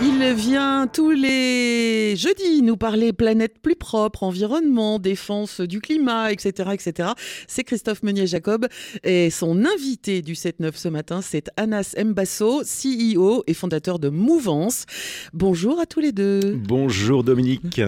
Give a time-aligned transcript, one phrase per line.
[0.00, 6.70] Il vient tous les jeudis nous parler planète plus propre, environnement, défense du climat, etc.
[6.72, 7.10] etc.
[7.48, 8.68] C'est Christophe Meunier-Jacob
[9.02, 14.86] et son invité du 7-9 ce matin, c'est Anas Mbasso, CEO et fondateur de Mouvance.
[15.32, 16.56] Bonjour à tous les deux.
[16.56, 17.80] Bonjour Dominique.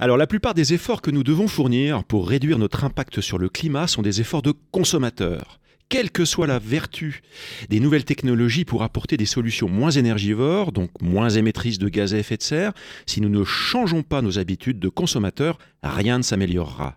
[0.00, 3.48] Alors la plupart des efforts que nous devons fournir pour réduire notre impact sur le
[3.48, 5.60] climat sont des efforts de consommateurs
[5.90, 7.20] quelle que soit la vertu
[7.68, 12.18] des nouvelles technologies pour apporter des solutions moins énergivores, donc moins émettrices de gaz à
[12.18, 12.72] effet de serre,
[13.04, 16.96] si nous ne changeons pas nos habitudes de consommateurs, rien ne s'améliorera.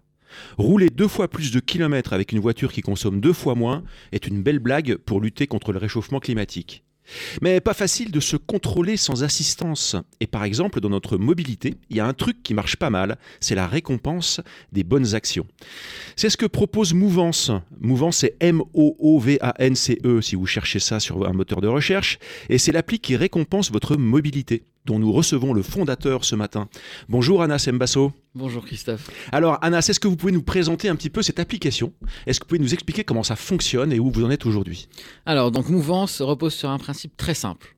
[0.57, 4.27] Rouler deux fois plus de kilomètres avec une voiture qui consomme deux fois moins est
[4.27, 6.83] une belle blague pour lutter contre le réchauffement climatique.
[7.41, 9.95] Mais pas facile de se contrôler sans assistance.
[10.19, 13.17] Et par exemple, dans notre mobilité, il y a un truc qui marche pas mal,
[13.39, 14.41] c'est la récompense
[14.71, 15.45] des bonnes actions.
[16.15, 17.51] C'est ce que propose Mouvance.
[17.79, 22.19] Mouvance, c'est M-O-O-V-A-N-C-E si vous cherchez ça sur un moteur de recherche.
[22.49, 26.67] Et c'est l'appli qui récompense votre mobilité dont nous recevons le fondateur ce matin.
[27.09, 28.11] Bonjour Anas Mbasso.
[28.35, 29.09] Bonjour Christophe.
[29.31, 31.93] Alors Anas, est-ce que vous pouvez nous présenter un petit peu cette application?
[32.25, 34.87] Est-ce que vous pouvez nous expliquer comment ça fonctionne et où vous en êtes aujourd'hui?
[35.25, 37.75] Alors donc Mouvance repose sur un principe très simple.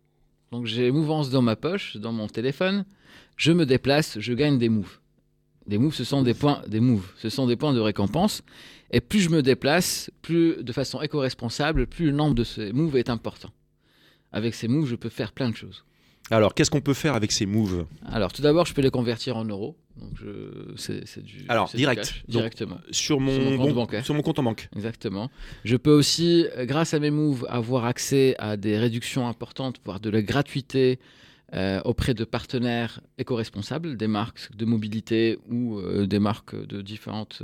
[0.52, 2.86] Donc j'ai Mouvance dans ma poche, dans mon téléphone,
[3.38, 5.00] je me déplace, je gagne des moves.
[5.67, 8.44] Des moves, ce sont des points, des moves, ce sont des points de récompense.
[8.92, 12.95] Et plus je me déplace, plus de façon éco-responsable, plus le nombre de ces moves
[12.98, 13.50] est important.
[14.31, 15.83] Avec ces moves, je peux faire plein de choses.
[16.31, 19.37] Alors, qu'est-ce qu'on peut faire avec ces moves Alors, tout d'abord, je peux les convertir
[19.37, 19.77] en euros.
[19.97, 20.73] Donc, je...
[20.75, 21.45] c'est du.
[21.49, 22.13] Alors, du direct.
[22.27, 22.79] Donc, directement.
[22.91, 24.03] Sur mon, Sur mon compte bon- bancaire.
[24.05, 24.67] sur mon compte en banque.
[24.75, 25.29] Exactement.
[25.63, 30.09] Je peux aussi, grâce à mes moves, avoir accès à des réductions importantes, voire de
[30.09, 30.99] la gratuité
[31.53, 37.43] euh, auprès de partenaires éco-responsables, des marques de mobilité ou euh, des marques de différentes,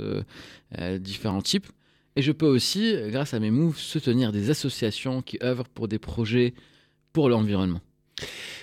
[0.78, 1.68] euh, différents types.
[2.16, 6.00] Et je peux aussi, grâce à mes moves, soutenir des associations qui œuvrent pour des
[6.00, 6.52] projets
[7.12, 7.80] pour l'environnement.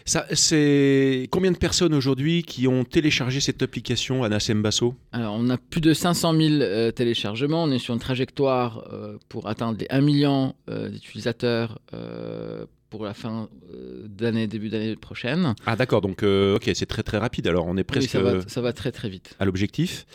[0.06, 5.58] C'est combien de personnes aujourd'hui qui ont téléchargé cette application Anas Mbasso Alors, on a
[5.58, 7.64] plus de 500 000 euh, téléchargements.
[7.64, 11.80] On est sur une trajectoire euh, pour atteindre les 1 million euh, d'utilisateurs
[12.90, 15.54] pour la fin euh, d'année, début d'année prochaine.
[15.66, 17.48] Ah d'accord, donc euh, ok, c'est très très rapide.
[17.48, 19.36] Alors on est Oui, presque ça, va, ça va très très vite.
[19.40, 20.06] à l'objectif.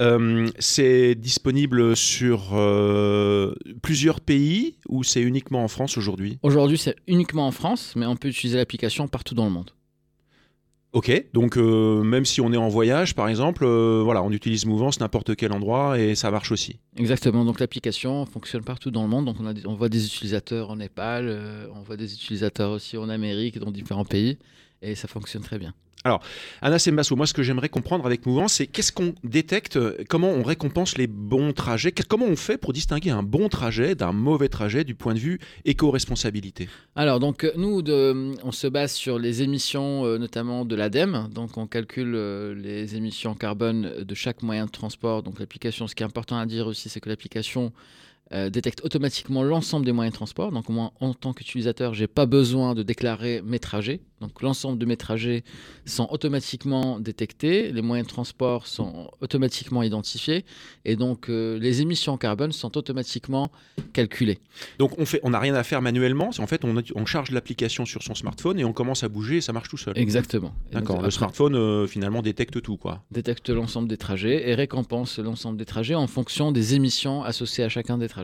[0.00, 6.38] Euh, c'est disponible sur euh, plusieurs pays ou c'est uniquement en France aujourd'hui?
[6.42, 9.70] Aujourd'hui, c'est uniquement en France, mais on peut utiliser l'application partout dans le monde.
[10.92, 14.66] Ok, donc euh, même si on est en voyage par exemple, euh, voilà, on utilise
[14.66, 16.80] Mouvance n'importe quel endroit et ça marche aussi.
[16.96, 17.44] Exactement.
[17.44, 19.26] Donc l'application fonctionne partout dans le monde.
[19.26, 22.72] Donc on, a des- on voit des utilisateurs en Népal, euh, on voit des utilisateurs
[22.72, 24.36] aussi en Amérique, dans différents pays,
[24.82, 25.74] et ça fonctionne très bien.
[26.62, 30.30] Anas Mbasso, moi ce que j'aimerais comprendre avec Mouvance, c'est qu'est-ce qu'on détecte, euh, comment
[30.30, 34.48] on récompense les bons trajets, comment on fait pour distinguer un bon trajet d'un mauvais
[34.48, 36.70] trajet du point de vue éco-responsabilité?
[36.96, 41.28] Alors, donc, euh, nous, de- on se base sur les émissions, euh, notamment de l'ADEME.
[41.34, 45.22] Donc, on calcule euh, les émissions carbone de chaque moyen de transport.
[45.22, 47.72] Donc, l'application, ce qui est important à dire aussi, c'est que l'application
[48.32, 50.52] euh, détecte automatiquement l'ensemble des moyens de transport.
[50.52, 54.00] Donc, moi, en tant qu'utilisateur, j'ai pas besoin de déclarer mes trajets.
[54.20, 55.42] Donc, l'ensemble de mes trajets
[55.86, 57.72] sont automatiquement détectés.
[57.72, 60.44] Les moyens de transport sont automatiquement identifiés.
[60.84, 63.50] Et donc, euh, les émissions carbone sont automatiquement
[63.92, 64.38] calculées.
[64.78, 67.06] Donc on fait, on n'a rien à faire manuellement, c'est en fait on, a- on
[67.06, 69.94] charge l'application sur son smartphone et on commence à bouger et ça marche tout seul.
[69.98, 70.52] Exactement.
[70.70, 73.02] D'accord, le après- smartphone euh, finalement détecte tout quoi.
[73.10, 77.68] détecte l'ensemble des trajets et récompense l'ensemble des trajets en fonction des émissions associées à
[77.68, 78.19] chacun des trajets.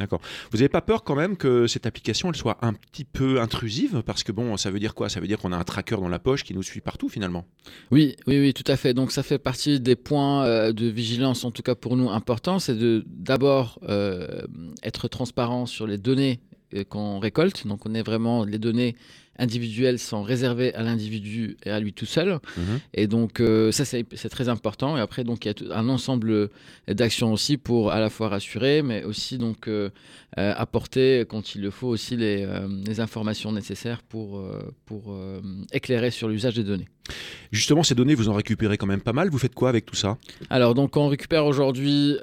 [0.00, 0.22] D'accord.
[0.50, 4.02] Vous n'avez pas peur quand même que cette application elle soit un petit peu intrusive?
[4.06, 5.10] Parce que bon, ça veut dire quoi?
[5.10, 7.46] Ça veut dire qu'on a un tracker dans la poche qui nous suit partout finalement.
[7.90, 8.94] Oui, oui, oui, tout à fait.
[8.94, 12.58] Donc ça fait partie des points euh, de vigilance, en tout cas pour nous importants,
[12.58, 14.46] c'est de d'abord euh,
[14.82, 16.40] être transparent sur les données
[16.74, 17.66] euh, qu'on récolte.
[17.66, 18.96] Donc on est vraiment les données
[19.38, 22.38] individuelles sont réservées à l'individu et à lui tout seul.
[22.92, 24.98] Et donc, euh, ça, c'est très important.
[24.98, 26.50] Et après, donc, il y a un ensemble
[26.88, 29.88] d'actions aussi pour à la fois rassurer, mais aussi donc euh,
[30.38, 32.46] euh, apporter, quand il le faut, aussi les,
[32.86, 34.42] les informations nécessaires pour,
[34.84, 35.16] pour
[35.72, 36.88] éclairer sur l'usage des données.
[37.50, 39.30] Justement, ces données, vous en récupérez quand même pas mal.
[39.30, 40.18] Vous faites quoi avec tout ça?
[40.48, 42.16] Alors, donc, on récupère aujourd'hui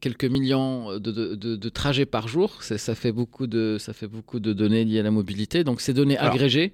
[0.00, 2.62] quelques millions de, de- de- de trajets par jour.
[2.62, 5.61] Ça fait, beaucoup de, ça fait beaucoup de données liées à la mobilité.
[5.64, 6.72] Donc, ces données Alors, agrégées.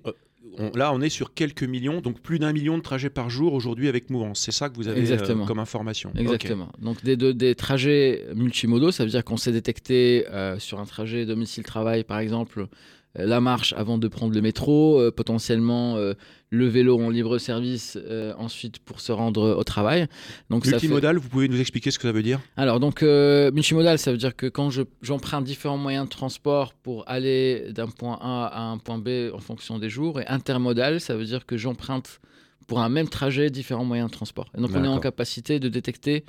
[0.59, 3.53] on- là, on est sur quelques millions, donc plus d'un million de trajets par jour
[3.53, 4.41] aujourd'hui avec Mouvance.
[4.41, 6.11] C'est ça que vous avez euh, comme information.
[6.17, 6.69] Exactement.
[6.83, 10.85] Donc des, de- des trajets multimodaux, ça veut dire qu'on sait détecter euh, sur un
[10.85, 12.67] trajet domicile-travail, par exemple, euh,
[13.15, 16.15] la marche avant de prendre le métro, euh, potentiellement euh,
[16.51, 20.07] le vélo en libre service euh, ensuite pour se rendre au travail.
[20.51, 22.41] Donc ça fait- Multimodal, vous pouvez nous expliquer ce que ça veut dire?
[22.57, 26.75] Alors donc euh, multimodal, ça veut dire que quand je- j'emprunte différents moyens de transport
[26.75, 31.01] pour aller d'un point A à un point B en fonction des jours, et intermodal,
[31.01, 32.21] ça veut dire que j'emprunte
[32.67, 34.47] pour un même trajet différents moyens de transport.
[34.57, 36.25] Et donc on est en capacité de détecter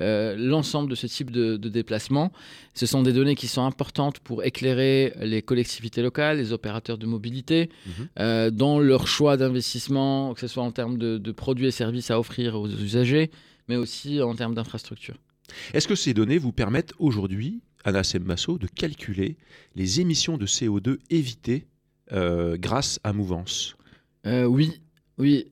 [0.00, 2.32] euh, l'ensemble de ce type de, de déplacement.
[2.74, 7.06] Ce sont des données qui sont importantes pour éclairer les collectivités locales, les opérateurs de
[7.06, 8.08] mobilité, Mhm.
[8.20, 12.10] euh, dans leur choix d'investissement, que ce soit en termes de, de produits et services
[12.10, 13.30] à offrir aux usagers,
[13.68, 15.16] mais aussi en termes d'infrastructures.
[15.74, 19.36] Est-ce que ces données vous permettent aujourd'hui, Anna Sembasso, de calculer
[19.74, 21.66] les émissions de CO2 évitées
[22.12, 23.76] euh, grâce à Mouvance?
[24.26, 24.80] Euh, oui,
[25.18, 25.46] oui.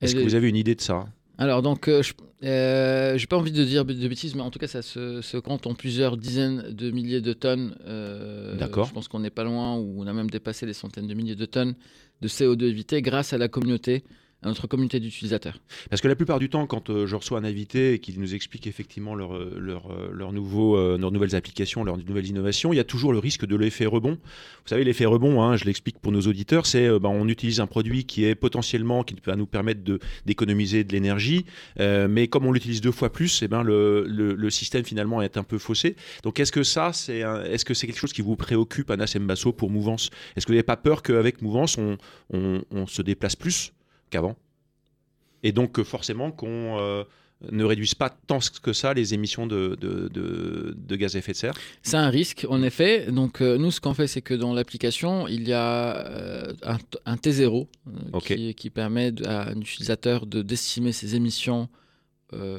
[0.00, 1.06] Est-ce que vous avez une idée de ça?
[1.40, 2.12] Alors, donc, euh, je
[2.44, 5.38] euh, j'ai pas envie de dire de bêtises, mais en tout cas, ça se, se
[5.38, 7.76] compte en plusieurs dizaines de milliers de tonnes.
[7.86, 8.86] euh, D'accord.
[8.86, 11.36] Je pense qu'on n'est pas loin, ou on a même dépassé les centaines de milliers
[11.36, 11.74] de tonnes
[12.20, 14.04] de CO2 évité grâce à la communauté,
[14.42, 15.58] à notre communauté d'utilisateurs.
[15.90, 18.34] Parce que la plupart du temps, quand euh, je reçois un invité et qu'il nous
[18.34, 22.80] explique effectivement leur, euh, leur, euh, euh, leurs nouvelles applications, leurs nouvelles innovations, il y
[22.80, 24.12] a toujours le risque de l'effet rebond.
[24.12, 27.66] Vous savez, l'effet rebond, hein, je l'explique pour nos auditeurs, c'est ben, on utilise un
[27.66, 31.44] produit qui est potentiellement, qui va nous permettre de- d'économiser de, l'énergie,
[31.78, 35.36] euh, mais comme on l'utilise deux fois plus, eh ben, le, le- système finalement est
[35.36, 35.96] un peu faussé.
[36.24, 39.52] Donc est-ce que ça, c'est est-ce que c'est quelque chose qui vous préoccupe, Anna Sembasso,
[39.52, 40.10] pour Mouvance?
[40.34, 41.96] Est-ce que vous n'avez pas peur qu'avec Mouvance, on-
[42.70, 43.72] on se déplace plus?
[44.10, 44.36] Qu'avant
[45.42, 47.04] et donc euh, forcément qu'on euh,
[47.50, 51.32] ne réduise pas tant que ça les émissions de, de- de- de gaz à effet
[51.32, 51.54] de serre.
[51.82, 53.10] C'est un risque, en effet.
[53.10, 56.76] Donc, euh, nous, ce qu'on fait, c'est que dans l'application, il y a euh, un,
[57.06, 58.24] un T0 euh, Ok.
[58.34, 61.70] qui, qui permet à un utilisateur de d'estimer ses émissions
[62.32, 62.58] euh,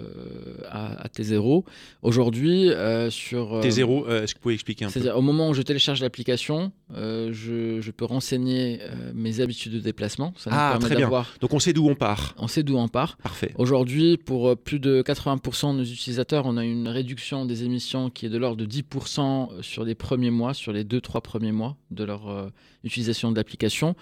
[0.70, 1.64] à, à T0.
[2.02, 3.56] Aujourd'hui, euh, sur.
[3.58, 5.62] euh, T0, euh, est-ce que vous pouvez expliquer un peu C'est-à-dire, au moment où je
[5.62, 8.80] télécharge l'application, je, je peux renseigner
[9.14, 10.34] mes habitudes de déplacement.
[10.38, 11.10] Ça Ah, permet très bien.
[11.40, 12.36] Donc on sait d'où on part.
[12.38, 13.18] On sait d'où on part.
[13.18, 13.54] Parfait.
[13.58, 18.26] Aujourd'hui, pour plus de 80% de nos utilisateurs, on a une réduction des émissions qui
[18.26, 22.04] est de l'ordre de 10% sur les premiers mois, sur les 2-3 premiers mois de
[22.04, 22.52] leur
[22.84, 23.96] utilisation de l'application,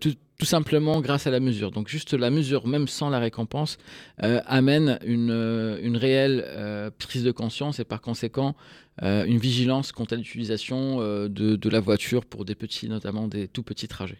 [0.00, 1.70] tout, tout simplement grâce à la mesure.
[1.70, 3.78] Donc juste la mesure, même sans la récompense,
[4.24, 8.56] euh, amène une, euh, une réelle euh, prise de conscience et par conséquent
[9.04, 13.46] euh, une vigilance quant à l'utilisation de, de la voiture pour des petits, notamment des
[13.46, 14.18] tout petits trajets.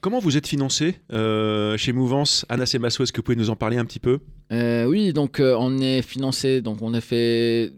[0.00, 2.44] Comment vous êtes financé chez Mouvance?
[2.48, 4.18] Anna Semasso, est-ce que vous pouvez nous en parler un petit peu?
[4.50, 7.72] Oui, donc on est financé, donc on a fait,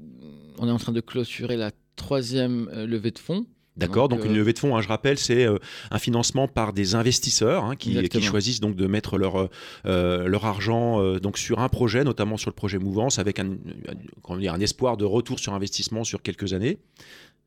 [0.59, 3.45] on est en train de clôturer la troisième levée de fonds.
[3.77, 5.59] D'accord, donc, Donc, une euh, levée de fonds, hein, je rappelle, c'est euh,
[5.91, 9.49] un financement par des investisseurs hein, qui, choisissent donc de mettre leur,
[9.87, 13.57] euh, leur argent euh, donc sur un projet, notamment sur le projet Mouvance, avec un,
[14.29, 16.79] un espoir de retour sur investissement sur quelques années.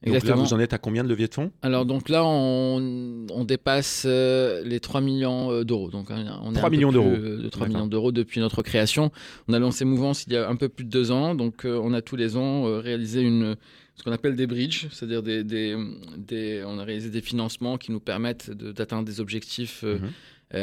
[0.03, 0.44] Donc là, Exactement.
[0.45, 1.51] vous en êtes à combien de levée de fonds?
[1.63, 5.89] Alors donc là, on, on dépasse euh, les 3 millions euh, d'euros.
[5.89, 7.09] Donc on est 3 un peu millions d'euros.
[7.15, 7.68] De 3 D'accord.
[7.68, 9.12] millions d'euros depuis notre création.
[9.47, 11.33] On a lancé Mouvance il y a un peu plus de deux ans.
[11.33, 13.56] Donc euh, on a tous les ans euh, réalisé une,
[13.95, 15.75] ce qu'on appelle des bridges, c'est-à-dire des, des,
[16.18, 20.12] des- on a réalisé des financements qui nous permettent de- d'atteindre des objectifs Mhm.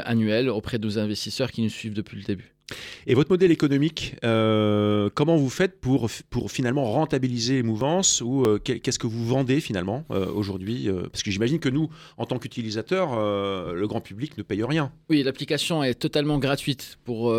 [0.05, 2.55] annuels auprès de nos investisseurs qui nous suivent depuis le début.
[3.07, 8.43] Et votre modèle économique, euh, comment vous faites pour, pour finalement rentabiliser les mouvances ou
[8.45, 11.89] euh, qu'est-ce que vous vendez finalement euh, aujourd'hui Parce que j'imagine que nous,
[12.19, 13.11] en tant qu'utilisateurs,
[13.75, 14.93] le grand public ne paye rien.
[15.11, 17.35] Oui, l'application est totalement gratuite pour,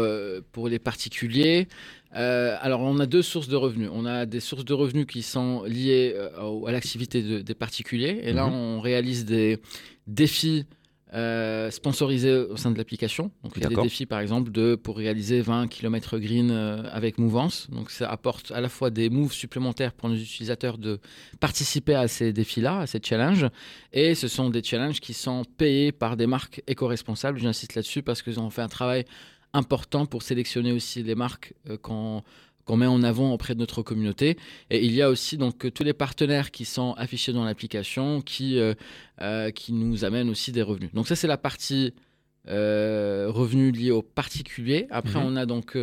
[0.52, 1.68] pour les particuliers.
[2.12, 3.90] Alors, on a deux sources de revenus.
[3.92, 6.16] On a des sources de revenus qui sont liées
[6.68, 8.20] à l'activité de- des particuliers.
[8.24, 8.54] Et là, Mhm.
[8.54, 9.58] on réalise des
[10.08, 10.66] défis
[11.14, 13.32] euh, sponsorisés au sein de l'application.
[13.44, 16.84] Donc, il y a des défis, par exemple, de, pour réaliser 20 km green euh,
[16.92, 17.70] avec Mouvance.
[17.70, 21.00] Donc, ça apporte à la fois des moves supplémentaires pour nos utilisateurs de
[21.40, 23.48] participer à ces défis-là, à ces challenges.
[23.92, 27.38] Et ce sont des challenges qui sont payés par des marques éco-responsables.
[27.38, 29.06] J'insiste là-dessus parce qu'ils ont fait un travail
[29.54, 32.24] important pour sélectionner aussi les marques euh, qu'on
[32.66, 34.38] qu'on met en avant auprès de notre communauté.
[34.70, 38.58] Et il y a aussi donc tous les partenaires qui sont affichés dans l'application qui,
[38.58, 38.74] euh,
[39.22, 40.92] euh, qui nous amènent aussi des revenus.
[40.94, 41.94] Donc ça, c'est la partie
[42.50, 44.88] euh, revenus liés aux particuliers.
[44.90, 45.26] Après, Mhm.
[45.28, 45.78] on a donc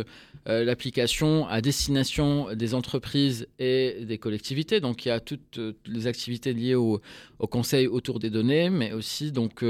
[0.45, 4.79] l'application à destination des entreprises et des collectivités.
[4.79, 7.01] Donc il y a toutes euh, les activités liées au,
[7.39, 9.63] au conseil autour des données, mais aussi donc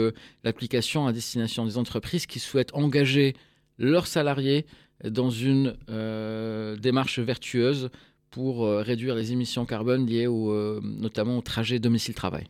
[0.44, 3.36] l'application à destination des entreprises qui souhaitent engager
[3.77, 4.65] leurs salariés
[5.10, 7.89] dans une euh, démarche vertueuse
[8.29, 12.46] pour euh, réduire les émissions carbone liées euh, notamment au trajet domicile-travail.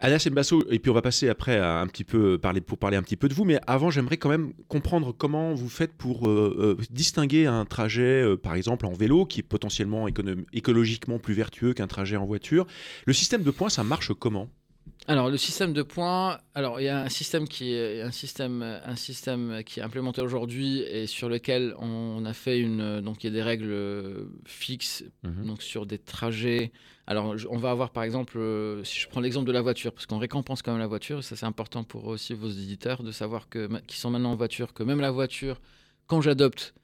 [0.00, 3.16] Anas Mbasso, et puis on va passer après un petit peu pour parler un petit
[3.16, 6.30] peu de vous, mais avant j'aimerais quand même comprendre comment vous faites pour
[6.88, 10.06] distinguer un trajet, par exemple en vélo, qui est potentiellement
[10.52, 12.64] écologiquement plus vertueux qu'un trajet en voiture.
[13.06, 14.48] Le système de points, ça marche comment?
[15.10, 18.62] Alors, le système de points, alors il y a un système qui est un système,
[18.62, 23.28] un système qui est implémenté aujourd'hui et sur lequel on a fait une, donc il
[23.28, 25.46] y a des règles fixes, Mhm.
[25.46, 26.72] donc sur des trajets.
[27.06, 30.04] Alors, on va avoir par exemple, euh, si je prends l'exemple de la voiture, parce
[30.04, 33.48] qu'on récompense quand même la voiture, ça c'est important pour aussi vos éditeurs de savoir
[33.48, 35.58] que qui sont maintenant en voiture, que même la voiture,
[36.06, 36.74] quand j'adopte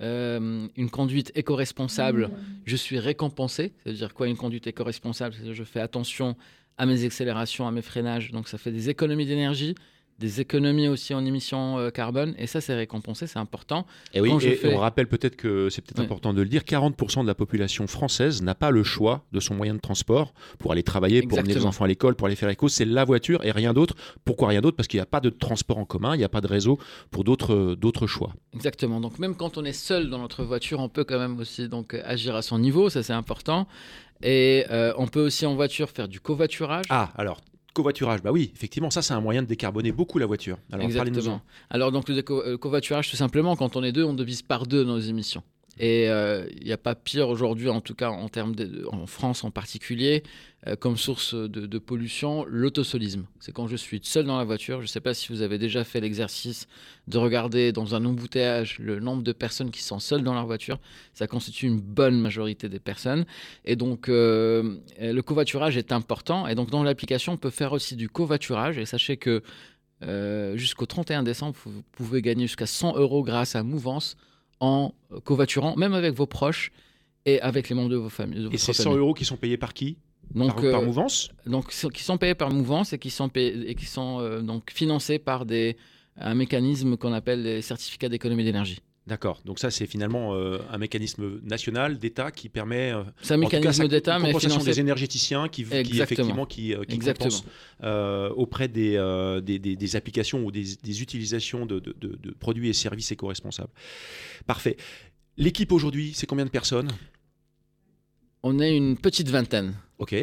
[0.00, 2.30] euh, une conduite éco-responsable,
[2.64, 3.72] je suis récompensé.
[3.82, 5.34] C'est-à-dire quoi une conduite éco-responsable?
[5.52, 6.36] Je fais attention
[6.76, 8.30] à mes accélérations, à mes freinages.
[8.30, 9.74] Donc ça fait des économies d'énergie,
[10.18, 12.34] des économies aussi en émissions euh, carbone.
[12.38, 13.86] Et ça, c'est récompensé, c'est important.
[14.12, 16.62] Et oui, je et fais- on rappelle peut-être que c'est peut-être important de le dire,
[16.62, 20.72] 40% de la population française n'a pas le choix de son moyen de transport pour
[20.72, 23.44] aller travailler, pour emmener les enfants à l'école, pour aller faire l'éco, c'est la voiture
[23.44, 23.94] et rien d'autre.
[24.24, 24.76] Pourquoi rien d'autre?
[24.76, 26.78] Parce qu'il n'y a pas de transport en commun, il n'y a pas de réseau
[27.10, 28.32] pour d'autres d'autres choix.
[28.54, 29.00] Exactement.
[29.00, 31.94] Donc même quand on est seul dans notre voiture, on peut quand même aussi donc
[31.94, 32.90] euh, agir à son niveau.
[32.90, 33.68] Ça, c'est important.
[34.22, 36.86] Et euh, on peut aussi en voiture faire du covoiturage.
[36.90, 37.40] Ah, alors,
[37.78, 40.58] covoiturage, bah oui, effectivement, ça c'est un moyen de décarboner beaucoup la voiture.
[40.72, 40.84] Alors.
[40.84, 41.40] Exactement.
[41.70, 44.66] Alors donc le déco- euh, covoiturage, tout simplement, quand on est deux, on divise par
[44.66, 45.42] deux nos émissions.
[45.78, 48.54] Et euh, il n'y a pas pire aujourd'hui, en tout cas en termes
[48.90, 50.22] en France en particulier,
[50.66, 53.26] euh, comme source de, de pollution, l'autosolisme.
[53.38, 54.78] C'est quand je suis seul dans la voiture.
[54.78, 56.66] Je ne sais pas si vous avez déjà fait l'exercice
[57.06, 60.78] de regarder dans un embouteillage le nombre de personnes qui sont seules dans leur voiture.
[61.14, 63.24] Ça constitue une bonne majorité des personnes.
[63.64, 66.48] Et donc euh, le covoiturage est important.
[66.48, 68.78] Et donc dans l'application, on peut faire aussi du covoiturage.
[68.78, 69.42] Et sachez que
[70.02, 74.16] euh, jusqu'au 31 décembre, vous pouvez gagner jusqu'à 100 euros grâce à Mouvance
[74.60, 74.92] en
[75.24, 76.72] covoiturant, même avec vos proches
[77.26, 78.44] et avec les membres de vos familles.
[78.44, 78.98] de Et ces 100 famille.
[78.98, 79.96] euros qui sont payés par qui?
[80.34, 81.30] Donc, par, par euh, mouvance?
[81.46, 84.70] donc qui sont payés par Mouvance et qui sont, payés- et qui sont euh, donc
[84.70, 85.76] financés par des,
[86.16, 88.78] un mécanisme qu'on appelle les certificats d'économie d'énergie.
[89.08, 92.92] D'accord, donc ça c'est finalement euh, un mécanisme national d'État qui permet...
[92.92, 96.96] euh, C'est un mécanisme d'État, mais financé des énergéticiens qui, qui effectivement qui, euh, qui
[97.14, 97.44] compensent
[97.84, 98.92] euh, auprès des,
[99.42, 103.10] des, des- des applications ou des, des utilisations de, de- de- de produits et services
[103.10, 103.72] éco-responsables.
[104.46, 104.76] Parfait.
[105.38, 106.90] L'équipe aujourd'hui, c'est combien de personnes?
[108.42, 109.74] On est une petite vingtaine.
[109.98, 110.14] Ok.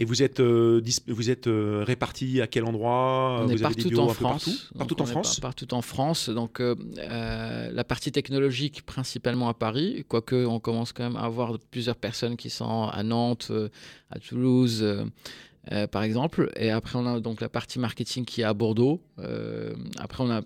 [0.00, 3.40] Et vous êtes, euh, vous êtes euh, répartis à quel endroit?
[3.42, 4.44] On Vous est avez des partout bureaux en un peu France.
[4.72, 6.30] partout Partout en France par- Partout en France.
[6.30, 6.74] Donc, euh,
[7.70, 12.38] la partie technologique principalement à Paris, quoique on commence quand même à avoir plusieurs personnes
[12.38, 13.52] qui sont à Nantes,
[14.10, 14.82] à Toulouse,
[15.72, 16.50] euh, par exemple.
[16.56, 19.00] Et après, on a donc la partie marketing qui est à Bordeaux.
[19.18, 20.42] Euh, après, on a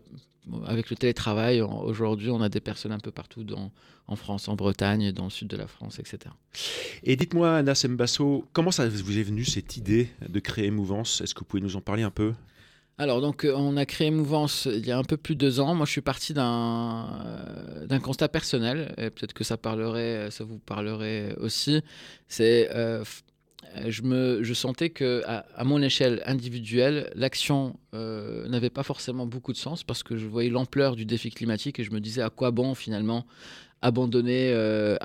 [0.66, 3.72] avec le télétravail, aujourd'hui, on a des personnes un peu partout dans,
[4.06, 6.18] en France, en Bretagne, dans le sud de la France, etc.
[7.02, 11.22] Et dites-moi, Anna Sembasso, comment ça vous est venu cette idée de créer Mouvance?
[11.22, 12.34] Est-ce que vous pouvez nous en parler un peu?
[12.98, 15.60] Alors, donc, euh, on a créé Mouvance il y a un peu plus de deux
[15.60, 15.74] ans.
[15.74, 20.44] Moi, je suis parti d'un euh, d'un constat personnel, et peut-être que ça parlerait, ça
[20.44, 21.82] vous parlerait aussi.
[22.28, 22.68] C'est,
[23.86, 29.52] je me, je sentais que à, mon échelle individuelle, l'action euh, n'avait pas forcément beaucoup
[29.52, 32.30] de sens parce que je voyais l'ampleur du défi climatique et je me disais à
[32.30, 33.26] quoi bon finalement
[33.82, 34.96] abandonner, euh,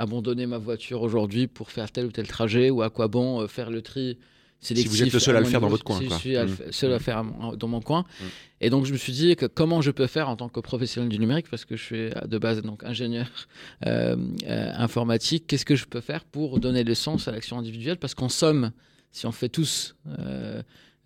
[0.48, 3.70] ma voiture aujourd'hui pour faire tel ou tel trajet ou à quoi bon euh, faire
[3.70, 4.18] le tri
[4.62, 6.16] sélectif vous êtes le seul à le faire dans votre coin, Si quoi.
[6.18, 6.48] je suis Mm.
[6.50, 8.02] fa- seul à le faire à mon- dans mon coin.
[8.20, 8.24] Mm.
[8.62, 11.10] Et donc je me suis dit que comment je peux faire en tant que professionnel
[11.10, 13.28] du numérique, parce que je suis euh, de base donc ingénieur
[13.88, 14.16] euh,
[14.48, 17.98] euh, informatique, qu'est-ce que je peux faire pour donner le sens à l'action individuelle?
[17.98, 18.72] Parce qu'en somme,
[19.12, 20.62] si on fait tous euh,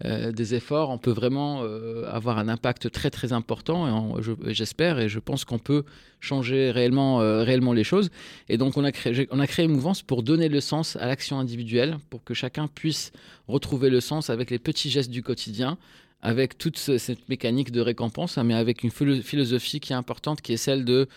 [0.06, 4.18] euh, des efforts, on peut vraiment euh, avoir un impact très très important.
[4.48, 5.84] Et j'espère et je pense qu'on peut
[6.20, 8.10] changer réellement, euh, réellement les choses.
[8.50, 11.40] Et donc on a créé, on a créé Mouvance pour donner le sens à l'action
[11.40, 13.12] individuelle, pour que chacun puisse
[13.48, 15.78] retrouver le sens avec les petits gestes du quotidien
[16.22, 19.96] avec toute ce- cette mécanique de récompense, hein, mais avec une philo- philosophie qui est
[19.96, 21.08] importante, qui est celle de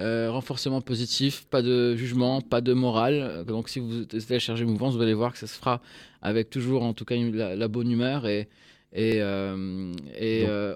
[0.00, 3.44] euh, renforcement positif, pas de jugement, pas de morale.
[3.46, 5.80] Donc si vous téléchargez Mouvance, vous allez voir que ça se fera
[6.22, 8.48] avec toujours en tout cas la, la bonne humeur et,
[8.92, 10.74] et, euh, et euh,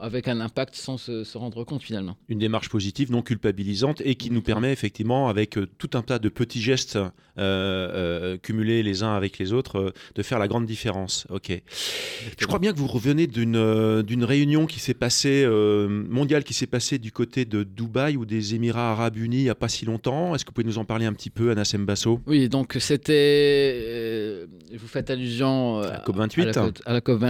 [0.00, 2.16] avec un impact sans se, se rendre compte finalement.
[2.28, 6.18] Une démarche positive, non culpabilisante et qui nous permet effectivement, avec euh, tout un tas
[6.18, 6.98] de petits gestes
[7.38, 11.26] euh, cumulés les uns avec les autres, de faire la grande différence.
[11.30, 11.50] Ok.
[12.38, 16.66] Je crois bien que vous revenez d'une d'une réunion qui s'est passée, mondiale, qui s'est
[16.66, 19.86] passée du côté de Dubaï ou des Émirats Arabes Unis il n'y a pas si
[19.86, 20.34] longtemps.
[20.34, 24.46] Est-ce que vous pouvez nous en parler un petit peu, Anna Sembasso Oui, donc c'était.
[24.76, 26.42] vous faites allusion La COP28.
[26.42, 27.29] à la, COP- à la COP28.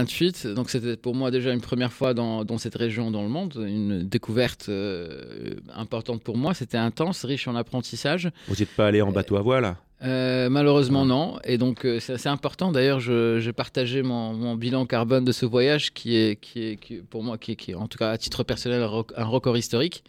[0.55, 3.53] Donc c'était pour moi déjà une première fois dans, dans cette région dans le monde,
[3.67, 6.53] une découverte euh, importante pour moi.
[6.53, 8.29] C'était intense, riche en apprentissage.
[8.47, 9.75] Vous n'êtes pas allé en bateau à voile?
[10.03, 12.71] Euh, malheureusement non, et donc euh, c'est important.
[12.71, 16.95] D'ailleurs, j'ai partagé mon, mon bilan carbone de ce voyage, qui est, qui est, qui
[16.95, 19.11] est- pour moi, qui est, qui est, en tout cas à titre personnel un rec-
[19.15, 20.03] un record historique.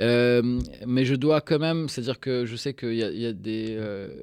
[0.00, 3.76] Euh, mais je dois quand même, c'est-à-dire que je sais qu'il y, y, a des,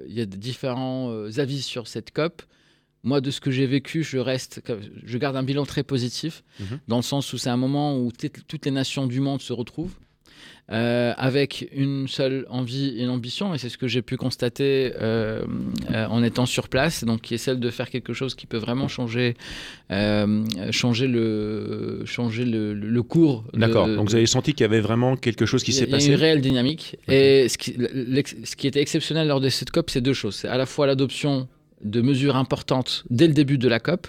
[0.07, 2.41] il y a des différents avis sur cette COP.
[3.05, 4.62] Moi, de ce que j'ai vécu, je reste,
[5.05, 6.79] je garde un bilan très positif, Mhm.
[6.89, 8.12] dans le sens où c'est un moment où
[8.47, 9.93] toutes les nations du monde se retrouvent.
[10.71, 14.93] euh, avec une seule envie et une ambition, et c'est ce que j'ai pu constater
[15.00, 15.45] euh,
[15.91, 18.57] euh, en étant sur place, donc qui est celle de faire quelque chose qui peut
[18.57, 19.35] vraiment changer,
[20.71, 23.43] changer le, changer le, le- cours.
[23.53, 23.88] D'accord.
[23.88, 25.97] Donc vous avez senti qu'il y avait vraiment quelque chose qui s'est il y a
[25.97, 26.97] passé une réelle dynamique.
[27.07, 27.75] Et ce qui,
[28.43, 30.35] ce qui était exceptionnel lors de cette COP, c'est deux choses.
[30.35, 31.47] C'est à la fois l'adoption
[31.84, 34.08] de mesures importantes dès le début de la COP.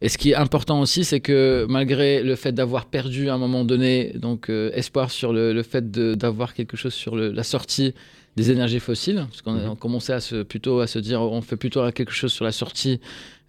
[0.00, 3.38] Et ce qui est important aussi, c'est que malgré le fait d'avoir perdu à un
[3.38, 7.42] moment donné, donc euh, espoir sur le, le fait d'avoir quelque chose sur le- la
[7.42, 7.94] sortie
[8.36, 9.76] des énergies fossiles, parce qu'on Mhm.
[9.76, 13.00] commençait à se, plutôt à se dire on fait plutôt quelque chose sur la sortie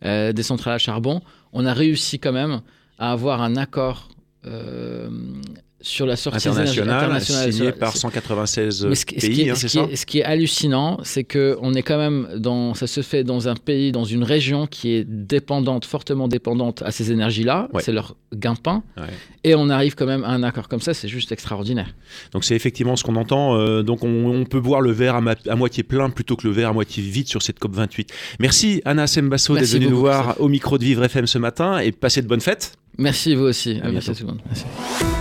[0.03, 1.21] euh, des centrales à charbon,
[1.53, 2.61] on a réussi quand même
[2.97, 4.09] à avoir un accord
[4.45, 5.09] euh,
[5.81, 7.53] sur la sortie des énergies international, internationales.
[7.53, 10.05] signé sur- par 196 mais ce qui, ce qui pays, hein, ce qui est- ce
[10.05, 13.55] qui est hallucinant, c'est que on est quand même dans, ça se fait dans un
[13.55, 17.67] pays, dans une région qui est dépendante, fortement dépendante à ces énergies-là.
[17.73, 17.81] Ouais.
[17.83, 18.83] C'est leur gain-pain.
[18.97, 19.03] Ouais.
[19.43, 21.93] Et on arrive quand même à un accord comme ça, c'est juste extraordinaire.
[22.31, 23.55] Donc c'est effectivement ce qu'on entend.
[23.57, 26.47] euh, donc on, on peut voir le verre à, ma- à moitié plein plutôt que
[26.47, 28.09] le verre à moitié vide sur cette COP 28.
[28.39, 31.91] Merci Anna Sembasso d'être venue nous voir au micro de Vivre FM ce matin et
[31.91, 32.73] passez de bonnes fêtes.
[32.97, 33.79] Merci vous aussi.
[33.83, 34.11] À bientôt.
[34.11, 34.41] à tout le monde.
[34.45, 35.20] Merci.